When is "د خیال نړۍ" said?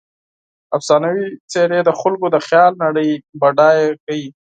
2.31-3.09